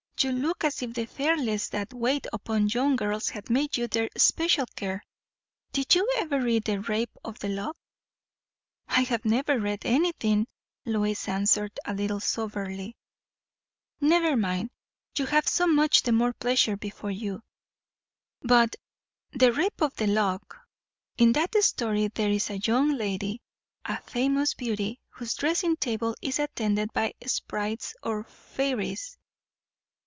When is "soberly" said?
12.19-12.95